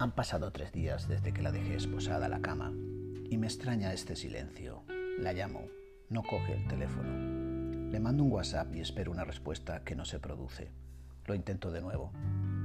[0.00, 2.72] Han pasado tres días desde que la dejé esposada a la cama
[3.28, 4.82] y me extraña este silencio.
[5.18, 5.66] La llamo,
[6.08, 7.90] no coge el teléfono.
[7.90, 10.70] Le mando un WhatsApp y espero una respuesta que no se produce.
[11.26, 12.12] Lo intento de nuevo,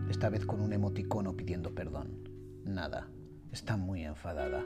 [0.10, 2.24] esta vez con un emoticono pidiendo perdón.
[2.64, 3.10] Nada,
[3.52, 4.64] está muy enfadada.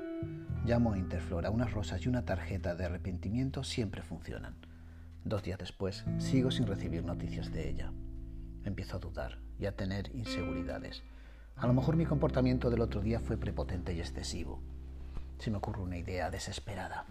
[0.64, 4.58] Llamo a Interflora, unas rosas y una tarjeta de arrepentimiento siempre funcionan.
[5.24, 7.92] Dos días después, sigo sin recibir noticias de ella.
[8.64, 11.02] Empiezo a dudar y a tener inseguridades.
[11.60, 14.62] A lo mejor mi comportamiento del otro día fue prepotente y excesivo.
[15.40, 17.06] Se me ocurre una idea desesperada.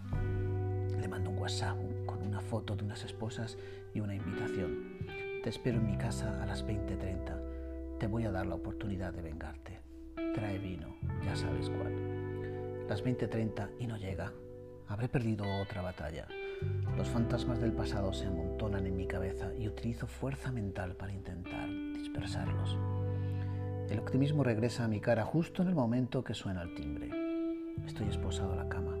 [0.99, 1.77] Le mando un WhatsApp
[2.07, 3.59] con una foto de unas esposas
[3.93, 4.97] y una invitación.
[5.43, 7.99] Te espero en mi casa a las 20.30.
[7.99, 9.81] Te voy a dar la oportunidad de vengarte.
[10.33, 12.87] Trae vino, ya sabes cuál.
[12.87, 14.33] Las 20.30 y no llega.
[14.87, 16.27] Habré perdido otra batalla.
[16.97, 21.69] Los fantasmas del pasado se amontonan en mi cabeza y utilizo fuerza mental para intentar
[21.93, 22.79] dispersarlos.
[23.89, 27.09] El optimismo regresa a mi cara justo en el momento que suena el timbre.
[27.87, 28.95] Estoy esposado a la cama.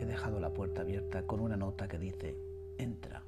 [0.00, 2.36] He dejado la puerta abierta con una nota que dice,
[2.76, 3.22] entra.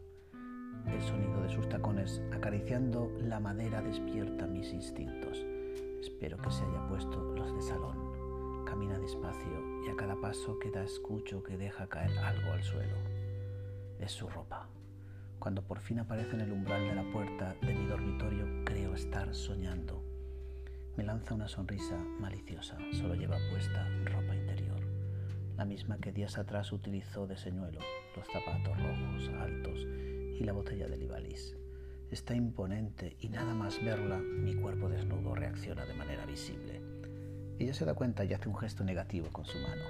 [0.88, 5.38] El sonido de sus tacones acariciando la madera despierta mis instintos.
[6.00, 8.64] Espero que se haya puesto los de salón.
[8.64, 12.96] Camina despacio y a cada paso que da escucho que deja caer algo al suelo.
[14.00, 14.68] Es su ropa.
[15.38, 19.32] Cuando por fin aparece en el umbral de la puerta de mi dormitorio, creo estar
[19.32, 20.03] soñando.
[20.96, 22.78] Me lanza una sonrisa maliciosa.
[22.92, 24.80] Solo lleva puesta ropa interior,
[25.56, 27.80] la misma que días atrás utilizó de señuelo,
[28.16, 31.56] los zapatos rojos, altos y la botella de Libalis.
[32.12, 36.80] Está imponente y nada más verla, mi cuerpo desnudo reacciona de manera visible.
[37.58, 39.82] Ella se da cuenta y hace un gesto negativo con su mano.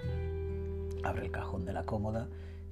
[1.05, 2.29] Abre el cajón de la cómoda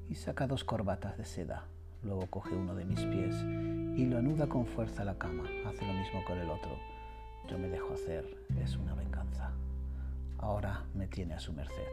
[0.08, 1.66] y saca dos corbatas de seda.
[2.02, 3.36] Luego coge uno de mis pies
[3.94, 5.44] y lo anuda con fuerza a la cama.
[5.66, 6.91] Hace lo mismo con el otro
[7.48, 8.24] yo me dejo hacer,
[8.62, 9.50] es una venganza.
[10.38, 11.88] Ahora me tiene a su merced.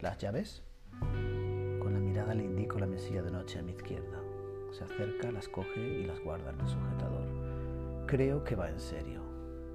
[0.00, 0.62] ¿Las llaves?
[1.00, 4.18] Con la mirada le indico la mesilla de noche a mi izquierda.
[4.72, 8.06] Se acerca, las coge y las guarda en el sujetador.
[8.06, 9.22] Creo que va en serio.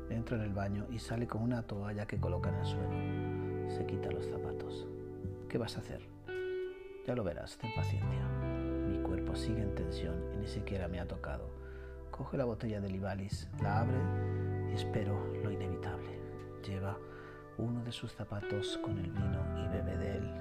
[0.10, 3.70] Entra en el baño y sale con una toalla que coloca en el suelo.
[3.70, 4.88] Se quita los zapatos.
[5.50, 6.02] ¿Qué vas a hacer?
[7.06, 8.28] Ya lo verás, ten paciencia.
[8.88, 11.50] Mi cuerpo sigue en tensión y ni siquiera me ha tocado.
[12.12, 13.98] Coge la botella de Libalis, la abre
[14.74, 16.20] espero lo inevitable.
[16.66, 16.98] Lleva
[17.58, 20.32] uno de sus zapatos con el vino y bebe de él.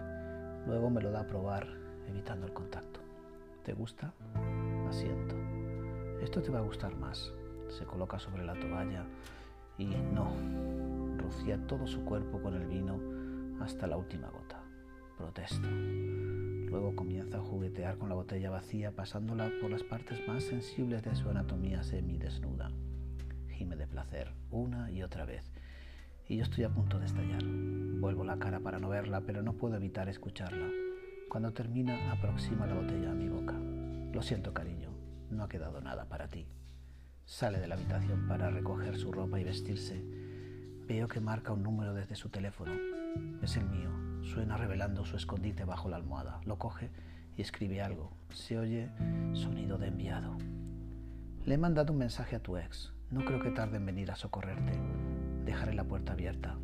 [0.67, 1.67] Luego me lo da a probar,
[2.09, 3.01] evitando el contacto.
[3.63, 4.15] ¿Te gusta?
[4.89, 5.37] Asiento.
[6.23, 7.33] Esto te va a gustar más.
[7.69, 9.05] Se coloca sobre la toalla
[9.77, 10.33] y no,
[11.19, 12.99] rocía todo su cuerpo con el vino
[13.63, 14.63] hasta la última gota.
[15.19, 15.69] Protesto.
[15.69, 21.15] Luego comienza a juguetear con la botella vacía, pasándola por las partes más sensibles de
[21.15, 22.71] su anatomía semidesnuda
[23.71, 25.51] de placer una y otra vez.
[26.29, 27.43] Y yo estoy a punto de estallar.
[27.45, 30.69] Vuelvo la cara para no verla, pero no puedo evitar escucharla.
[31.29, 33.55] Cuando termina, aproxima la botella a mi boca.
[34.13, 34.91] Lo siento, cariño,
[35.31, 36.47] no ha quedado nada para ti.
[37.25, 40.05] Sale de la habitación para recoger su ropa y vestirse.
[40.87, 42.73] Veo que marca un número desde su teléfono.
[43.41, 43.91] Es el mío.
[44.23, 46.41] Suena revelando su escondite bajo la almohada.
[46.45, 46.91] Lo coge
[47.37, 48.13] y escribe algo.
[48.31, 48.91] Se oye
[49.33, 50.37] sonido de enviado.
[51.45, 52.93] Le he mandado un mensaje a tu ex.
[53.13, 54.73] No creo que tarde en venir a socorrerte.
[55.45, 56.57] Dejaré la puerta abierta.